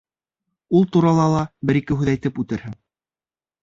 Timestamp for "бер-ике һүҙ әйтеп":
1.71-2.45